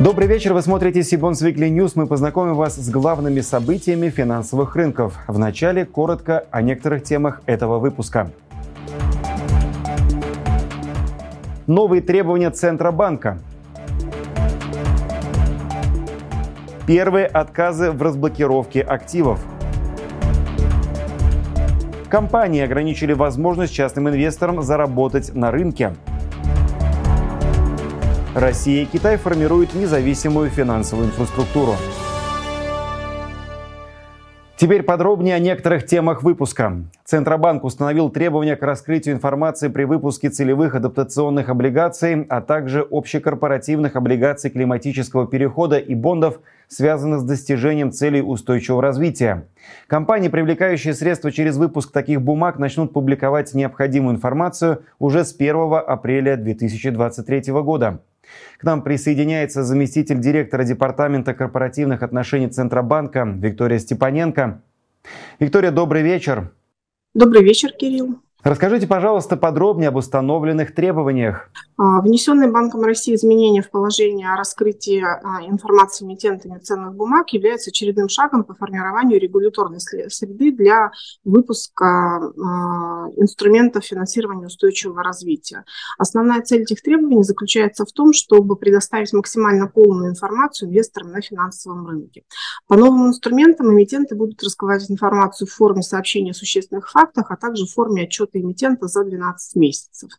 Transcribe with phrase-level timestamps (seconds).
[0.00, 1.94] Добрый вечер, вы смотрите Сибонс Weekly News.
[1.96, 5.18] Мы познакомим вас с главными событиями финансовых рынков.
[5.26, 8.30] Вначале коротко о некоторых темах этого выпуска.
[11.66, 13.38] Новые требования Центробанка.
[16.86, 19.44] Первые отказы в разблокировке активов.
[22.08, 25.94] Компании ограничили возможность частным инвесторам заработать на рынке.
[28.38, 31.74] Россия и Китай формируют независимую финансовую инфраструктуру.
[34.56, 36.84] Теперь подробнее о некоторых темах выпуска.
[37.04, 44.50] Центробанк установил требования к раскрытию информации при выпуске целевых адаптационных облигаций, а также общекорпоративных облигаций
[44.50, 49.48] климатического перехода и бондов, связанных с достижением целей устойчивого развития.
[49.88, 56.36] Компании, привлекающие средства через выпуск таких бумаг, начнут публиковать необходимую информацию уже с 1 апреля
[56.36, 58.00] 2023 года.
[58.58, 64.62] К нам присоединяется заместитель директора Департамента корпоративных отношений Центробанка Виктория Степаненко.
[65.38, 66.52] Виктория, добрый вечер.
[67.14, 68.20] Добрый вечер, Кирилл.
[68.48, 71.50] Расскажите, пожалуйста, подробнее об установленных требованиях.
[71.76, 77.68] А, внесенные Банком России изменения в положение о раскрытии а, информации эмитентами ценных бумаг являются
[77.68, 80.92] очередным шагом по формированию регуляторной среды для
[81.24, 85.66] выпуска а, инструментов финансирования устойчивого развития.
[85.98, 91.86] Основная цель этих требований заключается в том, чтобы предоставить максимально полную информацию инвесторам на финансовом
[91.86, 92.24] рынке.
[92.66, 97.66] По новым инструментам эмитенты будут раскрывать информацию в форме сообщения о существенных фактах, а также
[97.66, 100.10] в форме отчета эмитента за 12 месяцев.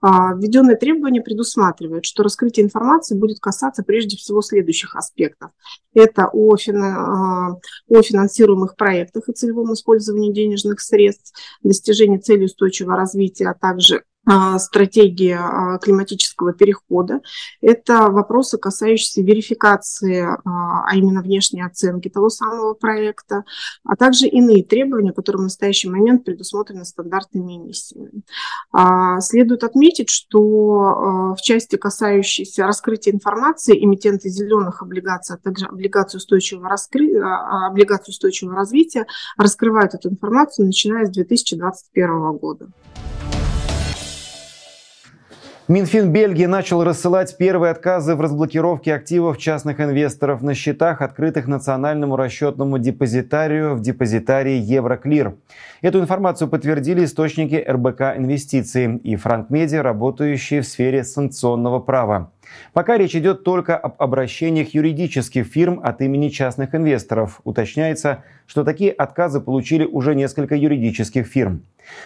[0.00, 5.50] А, введенные требования предусматривают, что раскрытие информации будет касаться прежде всего следующих аспектов.
[5.94, 7.56] Это о, а,
[7.88, 14.58] о финансируемых проектах и целевом использовании денежных средств, достижении цели устойчивого развития, а также а,
[14.58, 17.20] стратегии а, климатического перехода.
[17.60, 23.44] Это вопросы, касающиеся верификации, а, а именно внешней оценки того самого проекта,
[23.84, 28.22] а также иные требования, которые в настоящий момент предусмотрены стандартными эмиссиями.
[29.20, 36.68] Следует отметить, что в части, касающейся раскрытия информации, эмитенты зеленых облигаций, а также облигаций устойчивого,
[36.68, 37.20] раскры...
[37.20, 39.06] облигаций устойчивого развития
[39.36, 42.68] раскрывают эту информацию, начиная с 2021 года.
[45.66, 52.16] Минфин Бельгии начал рассылать первые отказы в разблокировке активов частных инвесторов на счетах, открытых национальному
[52.16, 55.36] расчетному депозитарию в депозитарии Евроклир.
[55.80, 62.30] Эту информацию подтвердили источники РБК Инвестиции и Франкмедиа, работающие в сфере санкционного права.
[62.72, 67.40] Пока речь идет только об обращениях юридических фирм от имени частных инвесторов.
[67.44, 71.62] Уточняется, что такие отказы получили уже несколько юридических фирм.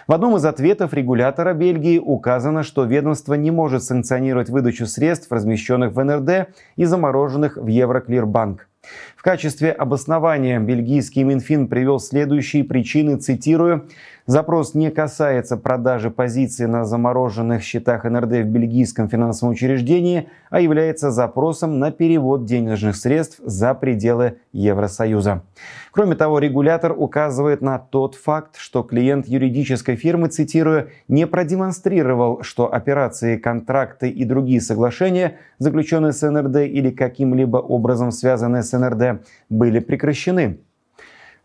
[0.06, 5.92] В одном из ответов регулятора Бельгии указано, что ведомство не может санкционировать выдачу средств, размещенных
[5.92, 8.68] в НРД и замороженных в Евроклирбанк.
[9.16, 13.88] В качестве обоснования бельгийский Минфин привел следующие причины, цитирую,
[14.28, 21.10] Запрос не касается продажи позиций на замороженных счетах НРД в бельгийском финансовом учреждении, а является
[21.10, 25.44] запросом на перевод денежных средств за пределы Евросоюза.
[25.92, 32.70] Кроме того, регулятор указывает на тот факт, что клиент юридической фирмы, цитирую, не продемонстрировал, что
[32.70, 39.78] операции, контракты и другие соглашения, заключенные с НРД или каким-либо образом связанные с НРД, были
[39.78, 40.58] прекращены.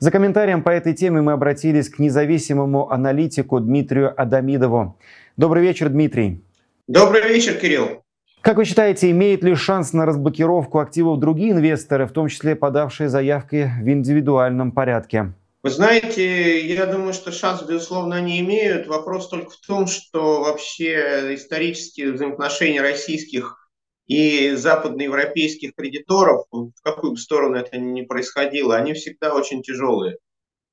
[0.03, 4.99] За комментарием по этой теме мы обратились к независимому аналитику Дмитрию Адамидову.
[5.37, 6.43] Добрый вечер, Дмитрий.
[6.89, 8.03] Добрый вечер, Кирилл.
[8.41, 13.07] Как вы считаете, имеет ли шанс на разблокировку активов другие инвесторы, в том числе подавшие
[13.07, 15.31] заявки в индивидуальном порядке?
[15.63, 18.87] Вы знаете, я думаю, что шанс, безусловно, они имеют.
[18.87, 23.62] Вопрос только в том, что вообще исторические взаимоотношения российских
[24.07, 30.17] и западноевропейских кредиторов, в какую бы сторону это ни происходило, они всегда очень тяжелые.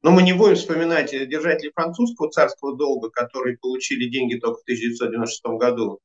[0.03, 5.59] Но мы не будем вспоминать держателей французского царского долга, которые получили деньги только в 1996
[5.59, 6.01] году,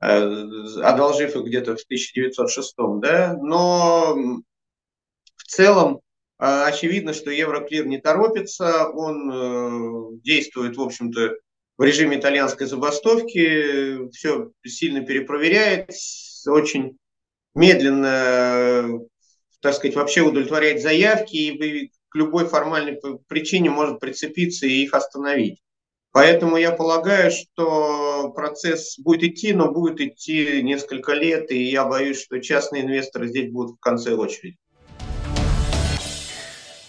[0.00, 0.44] э,
[0.82, 2.74] одолжив их где-то в 1906.
[3.00, 3.36] Да?
[3.40, 4.14] Но
[5.36, 6.00] в целом
[6.38, 11.36] э, очевидно, что Евроклир не торопится, он э, действует, в общем-то,
[11.78, 15.90] в режиме итальянской забастовки, все сильно перепроверяет,
[16.46, 16.98] очень
[17.54, 19.00] медленно,
[19.60, 25.62] так сказать, вообще удовлетворяет заявки и к любой формальной причине может прицепиться и их остановить.
[26.12, 32.22] Поэтому я полагаю, что процесс будет идти, но будет идти несколько лет, и я боюсь,
[32.22, 34.58] что частные инвесторы здесь будут в конце очереди.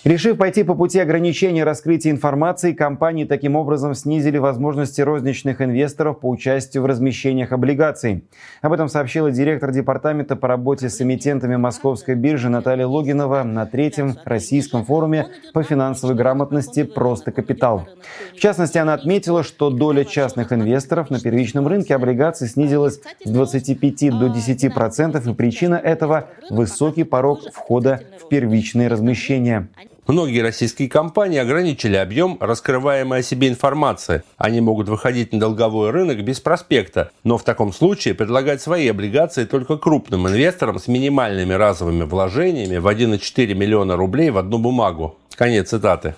[0.04, 6.28] Решив пойти по пути ограничения раскрытия информации, компании таким образом снизили возможности розничных инвесторов по
[6.28, 8.26] участию в размещениях облигаций.
[8.62, 14.18] Об этом сообщила директор департамента по работе с эмитентами Московской биржи Наталья Логинова на третьем
[14.26, 17.88] российском форуме по финансовой грамотности «Просто капитал».
[18.36, 24.20] В частности, она отметила, что доля частных инвесторов на первичном рынке облигаций снизилась с 25
[24.20, 29.70] до 10 процентов, и причина этого– высокий порог входа в первичные размещения.
[30.06, 34.24] Многие российские компании ограничили объем раскрываемой о себе информации.
[34.36, 39.46] Они могут выходить на долговой рынок без проспекта, но в таком случае предлагать свои облигации
[39.46, 45.16] только крупным инвесторам с минимальными разовыми вложениями в 1,4 миллиона рублей в одну бумагу.
[45.36, 46.16] Конец цитаты.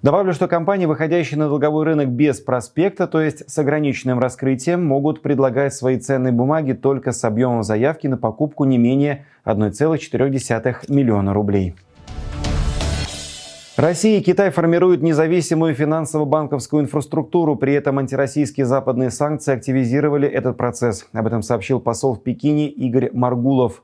[0.00, 5.20] Добавлю, что компании, выходящие на долговой рынок без проспекта, то есть с ограниченным раскрытием, могут
[5.20, 11.74] предлагать свои ценные бумаги только с объемом заявки на покупку не менее 1,4 миллиона рублей.
[13.76, 17.56] Россия и Китай формируют независимую финансово-банковскую инфраструктуру.
[17.56, 21.06] При этом антироссийские западные санкции активизировали этот процесс.
[21.12, 23.82] Об этом сообщил посол в Пекине Игорь Маргулов.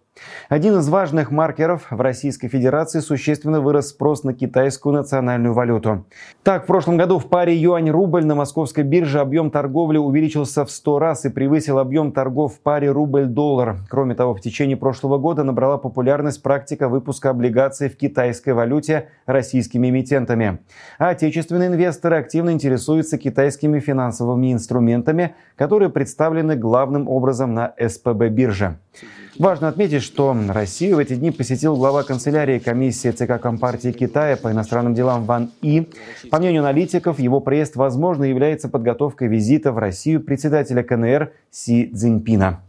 [0.52, 6.04] Один из важных маркеров в Российской Федерации существенно вырос спрос на китайскую национальную валюту.
[6.42, 10.98] Так, в прошлом году в паре юань-рубль на московской бирже объем торговли увеличился в 100
[10.98, 13.78] раз и превысил объем торгов в паре рубль-доллар.
[13.88, 19.88] Кроме того, в течение прошлого года набрала популярность практика выпуска облигаций в китайской валюте российскими
[19.88, 20.58] эмитентами.
[20.98, 28.76] А отечественные инвесторы активно интересуются китайскими финансовыми инструментами, которые представлены главным образом на СПБ бирже.
[29.38, 34.52] Важно отметить, что Россию в эти дни посетил глава канцелярии комиссии ЦК Компартии Китая по
[34.52, 35.88] иностранным делам Ван И.
[36.30, 42.60] По мнению аналитиков, его приезд, возможно, является подготовкой визита в Россию председателя КНР Си Цзиньпина.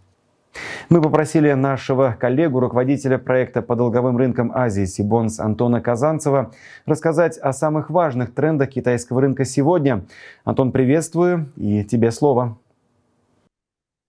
[0.90, 6.52] Мы попросили нашего коллегу, руководителя проекта по долговым рынкам Азии Сибонс Антона Казанцева
[6.86, 10.06] рассказать о самых важных трендах китайского рынка сегодня.
[10.44, 12.58] Антон, приветствую и тебе слово.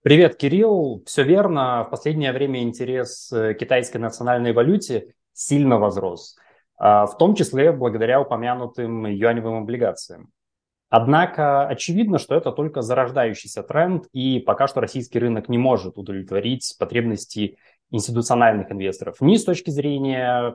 [0.04, 1.02] Привет, Кирилл.
[1.06, 1.84] Все верно.
[1.84, 6.36] В последнее время интерес к китайской национальной валюте сильно возрос,
[6.76, 10.28] а, в том числе благодаря упомянутым юаневым облигациям.
[10.90, 16.76] Однако очевидно, что это только зарождающийся тренд, и пока что российский рынок не может удовлетворить
[16.78, 17.56] потребности
[17.90, 20.54] институциональных инвесторов ни с точки зрения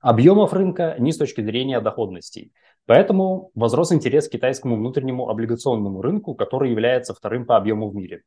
[0.00, 2.52] объемов рынка, ни с точки зрения доходностей.
[2.86, 8.24] Поэтому возрос интерес к китайскому внутреннему облигационному рынку, который является вторым по объему в мире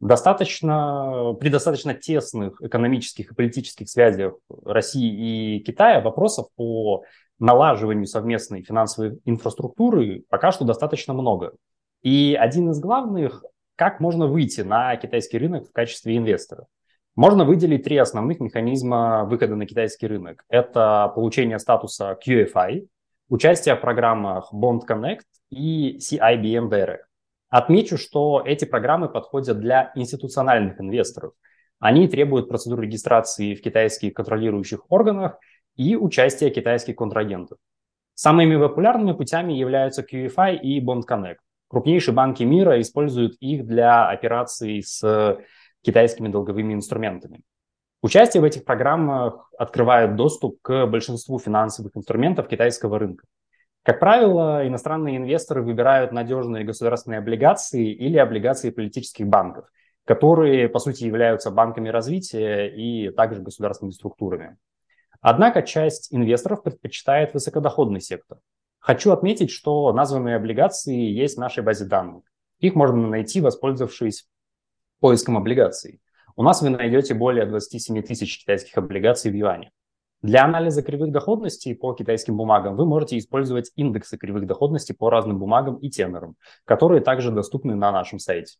[0.00, 7.04] достаточно, при достаточно тесных экономических и политических связях России и Китая вопросов по
[7.38, 11.52] налаживанию совместной финансовой инфраструктуры пока что достаточно много.
[12.02, 13.44] И один из главных,
[13.76, 16.66] как можно выйти на китайский рынок в качестве инвестора.
[17.16, 20.44] Можно выделить три основных механизма выхода на китайский рынок.
[20.48, 22.88] Это получение статуса QFI,
[23.28, 27.04] участие в программах Bond Connect и CIBM Direct.
[27.54, 31.34] Отмечу, что эти программы подходят для институциональных инвесторов.
[31.78, 35.38] Они требуют процедур регистрации в китайских контролирующих органах
[35.76, 37.58] и участия китайских контрагентов.
[38.14, 41.36] Самыми популярными путями являются QFI и Bond Connect.
[41.68, 45.38] Крупнейшие банки мира используют их для операций с
[45.82, 47.42] китайскими долговыми инструментами.
[48.02, 53.26] Участие в этих программах открывает доступ к большинству финансовых инструментов китайского рынка.
[53.84, 59.66] Как правило, иностранные инвесторы выбирают надежные государственные облигации или облигации политических банков,
[60.06, 64.56] которые, по сути, являются банками развития и также государственными структурами.
[65.20, 68.38] Однако часть инвесторов предпочитает высокодоходный сектор.
[68.78, 72.24] Хочу отметить, что названные облигации есть в нашей базе данных.
[72.60, 74.26] Их можно найти, воспользовавшись
[75.00, 76.00] поиском облигаций.
[76.36, 79.72] У нас вы найдете более 27 тысяч китайских облигаций в юане.
[80.24, 85.38] Для анализа кривых доходностей по китайским бумагам вы можете использовать индексы кривых доходностей по разным
[85.38, 88.56] бумагам и тенорам, которые также доступны на нашем сайте.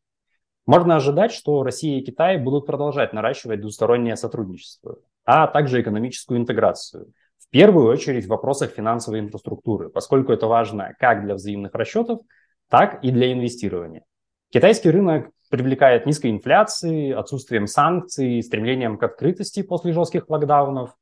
[0.66, 7.14] Можно ожидать, что Россия и Китай будут продолжать наращивать двустороннее сотрудничество, а также экономическую интеграцию.
[7.38, 12.20] В первую очередь в вопросах финансовой инфраструктуры, поскольку это важно как для взаимных расчетов,
[12.68, 14.04] так и для инвестирования.
[14.50, 20.94] Китайский рынок привлекает низкой инфляцией, отсутствием санкций, стремлением к открытости после жестких локдаунов,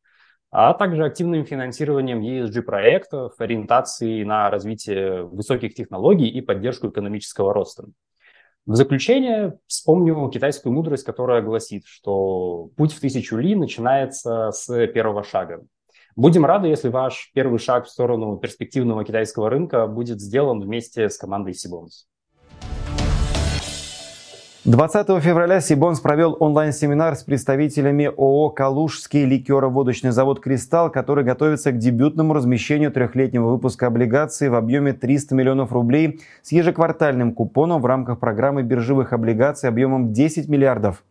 [0.53, 7.87] а также активным финансированием ESG-проектов, ориентацией на развитие высоких технологий и поддержку экономического роста.
[8.67, 15.25] В заключение вспомню китайскую мудрость, которая гласит, что путь в тысячу ли начинается с первого
[15.25, 15.65] шага.
[16.17, 21.17] Будем рады, если ваш первый шаг в сторону перспективного китайского рынка будет сделан вместе с
[21.17, 22.07] командой Сибонс.
[24.65, 31.79] 20 февраля Сибонс провел онлайн-семинар с представителями ООО «Калужский ликероводочный завод «Кристалл», который готовится к
[31.79, 38.21] дебютному размещению трехлетнего выпуска облигаций в объеме 300 миллионов рублей с ежеквартальным купоном в рамках
[38.21, 41.03] программы биржевых облигаций объемом 10 миллиардов.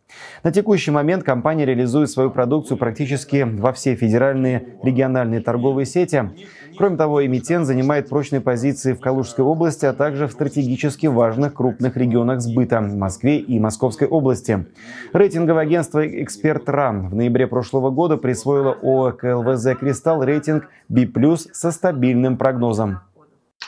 [0.44, 6.30] На текущий момент компания реализует свою продукцию практически во все федеральные региональные торговые сети.
[6.78, 11.98] Кроме того, эмитент занимает прочные позиции в Калужской области, а также в стратегически важных крупных
[11.98, 14.66] регионах сбыта– Москве и Московской области.
[15.12, 21.08] Рейтинговое агентство «Эксперт РАН» в ноябре прошлого года присвоило ООО КЛВЗ «Кристалл» рейтинг B+,
[21.52, 23.00] со стабильным прогнозом.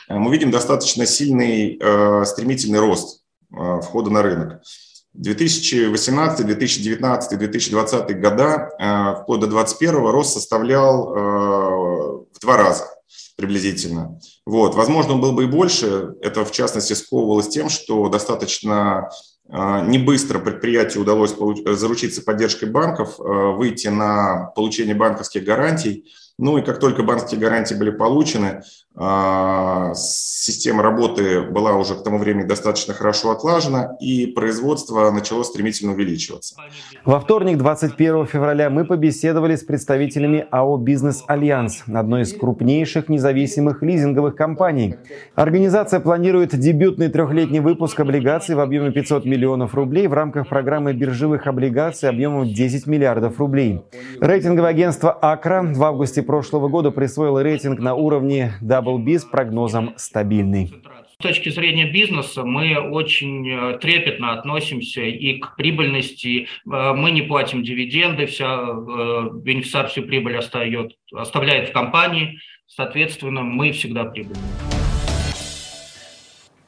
[0.07, 4.62] Мы видим достаточно сильный э, стремительный рост э, входа на рынок.
[5.13, 11.20] 2018, 2019, 2020 года, э, вплоть до 2021 рост составлял э,
[12.34, 12.86] в два раза
[13.36, 14.20] приблизительно.
[14.46, 14.75] Вот.
[14.75, 16.15] Возможно, он был бы и больше.
[16.22, 19.10] Это, в частности, сковывалось тем, что достаточно
[19.50, 21.36] э, не быстро предприятию удалось
[21.77, 26.12] заручиться поддержкой банков, выйти на получение банковских гарантий.
[26.40, 28.63] Ну и как только банковские гарантии были получены,
[28.96, 35.94] а, система работы была уже к тому времени достаточно хорошо отлажена, и производство начало стремительно
[35.94, 36.56] увеличиваться.
[37.06, 43.84] Во вторник, 21 февраля, мы побеседовали с представителями АО «Бизнес Альянс», одной из крупнейших независимых
[43.84, 44.96] лизинговых компаний.
[45.36, 51.46] Организация планирует дебютный трехлетний выпуск облигаций в объеме 500 миллионов рублей в рамках программы биржевых
[51.46, 53.84] облигаций объемом 10 миллиардов рублей.
[54.20, 60.74] Рейтинговое агентство «Акра» в августе прошлого года присвоило рейтинг на уровне Double с прогнозом стабильный.
[61.13, 66.48] С точки зрения бизнеса мы очень э, трепетно относимся и к прибыльности.
[66.65, 72.39] Э, мы не платим дивиденды, вся э, бенефициар всю прибыль оставляет в компании.
[72.68, 74.42] Соответственно, мы всегда прибыльны.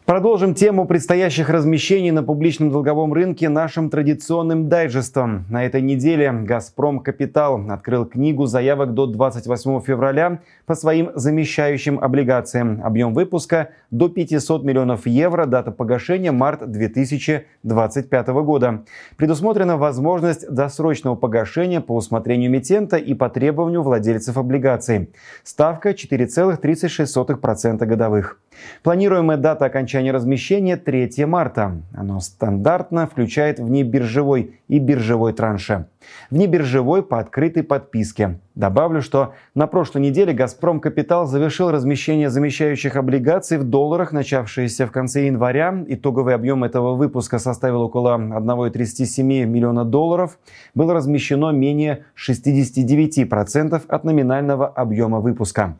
[0.06, 5.46] Продолжим тему предстоящих размещений на публичном долговом рынке нашим традиционным дайджестом.
[5.50, 12.82] На этой неделе «Газпром Капитал» открыл книгу заявок до 28 февраля по своим замещающим облигациям.
[12.84, 18.84] Объем выпуска до 500 миллионов евро, дата погашения март 2025 года.
[19.18, 25.10] Предусмотрена возможность досрочного погашения по усмотрению эмитента и по требованию владельцев облигаций.
[25.44, 28.40] Ставка 4,36% годовых.
[28.84, 31.82] Планируемая дата окончания размещения 3 марта.
[31.94, 35.86] Оно стандартно включает внебиржевой и биржевой транши.
[36.30, 38.40] Внебиржевой по открытой подписке.
[38.56, 44.92] Добавлю, что на прошлой неделе «Газпром Капитал» завершил размещение замещающих облигаций в долларах, начавшиеся в
[44.92, 45.84] конце января.
[45.88, 50.40] Итоговый объем этого выпуска составил около 1,37 миллиона долларов.
[50.74, 55.78] Было размещено менее 69% от номинального объема выпуска.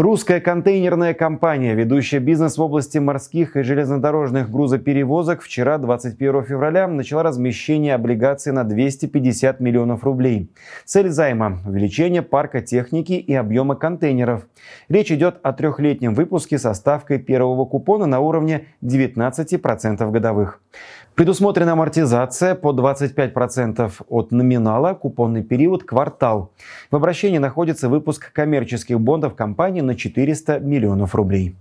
[0.00, 7.22] Русская контейнерная компания, ведущая бизнес в области морских и железнодорожных грузоперевозок, вчера, 21 февраля, начала
[7.22, 10.50] размещение облигаций на 250 миллионов рублей.
[10.86, 14.46] Цель займа– увеличение парка техники и объема контейнеров.
[14.88, 20.62] Речь идет о трехлетнем выпуске со ставкой первого купона на уровне 19% годовых.
[21.14, 26.52] Предусмотрена амортизация по 25% от номинала, купонный период– квартал.
[26.90, 31.56] В обращении находится выпуск коммерческих бондов компании на 400 миллионов рублей.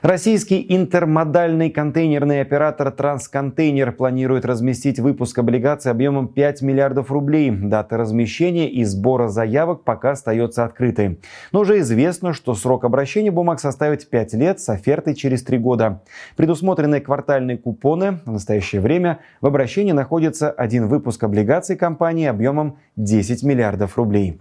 [0.00, 7.50] Российский интермодальный контейнерный оператор «Трансконтейнер» планирует разместить выпуск облигаций объемом 5 миллиардов рублей.
[7.50, 11.18] Дата размещения и сбора заявок пока остается открытой.
[11.50, 16.00] Но уже известно, что срок обращения бумаг составит 5 лет с офертой через 3 года.
[16.36, 23.42] Предусмотренные квартальные купоны в настоящее время в обращении находится один выпуск облигаций компании объемом 10
[23.42, 24.40] миллиардов рублей.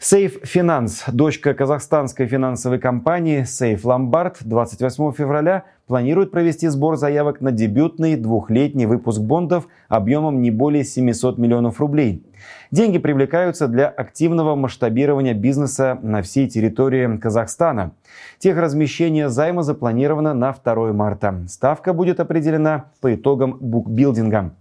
[0.00, 7.50] Сейф Финанс, дочка казахстанской финансовой компании Сейф Ломбард, 28 февраля планирует провести сбор заявок на
[7.50, 12.24] дебютный двухлетний выпуск бондов объемом не более 700 миллионов рублей.
[12.70, 17.90] Деньги привлекаются для активного масштабирования бизнеса на всей территории Казахстана.
[18.38, 21.44] Техразмещение займа запланировано на 2 марта.
[21.48, 24.52] Ставка будет определена по итогам букбилдинга.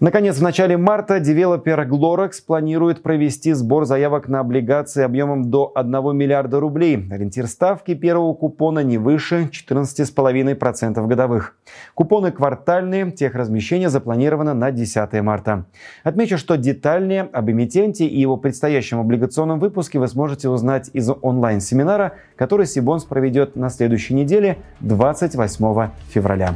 [0.00, 6.16] Наконец, в начале марта девелопер Glorex планирует провести сбор заявок на облигации объемом до 1
[6.16, 7.08] миллиарда рублей.
[7.10, 11.56] Ориентир ставки первого купона не выше 14,5% годовых.
[11.94, 15.64] Купоны квартальные, техразмещение запланировано на 10 марта.
[16.04, 22.12] Отмечу, что детальнее об эмитенте и его предстоящем облигационном выпуске вы сможете узнать из онлайн-семинара,
[22.36, 26.54] который Сибонс проведет на следующей неделе 28 февраля.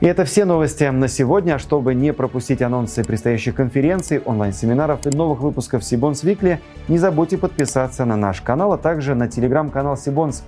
[0.00, 1.58] И это все новости на сегодня.
[1.58, 8.04] Чтобы не пропустить анонсы предстоящих конференций, онлайн-семинаров и новых выпусков Сибонс Викли, не забудьте подписаться
[8.06, 10.42] на наш канал, а также на телеграм-канал Сибонс.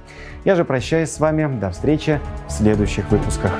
[0.45, 1.61] Я же прощаюсь с вами.
[1.61, 2.19] До встречи
[2.49, 3.53] в следующих выпусках.